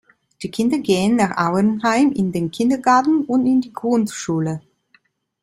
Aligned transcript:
Die 0.41 0.49
Kinder 0.49 0.79
gehen 0.79 1.15
nach 1.17 1.37
Auernheim 1.37 2.11
in 2.11 2.31
den 2.31 2.49
Kindergarten 2.49 3.23
und 3.25 3.45
in 3.45 3.61
die 3.61 3.71
Grundschule. 3.71 4.63